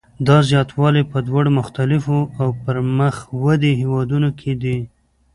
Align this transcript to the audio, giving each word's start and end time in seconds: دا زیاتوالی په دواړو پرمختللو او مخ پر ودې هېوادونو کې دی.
دا 0.27 0.37
زیاتوالی 0.49 1.03
په 1.11 1.17
دواړو 1.27 1.49
پرمختللو 1.51 2.01
او 2.41 2.47
مخ 2.53 2.59
پر 2.65 3.35
ودې 3.43 3.71
هېوادونو 3.81 4.29
کې 4.39 4.51
دی. 4.61 4.77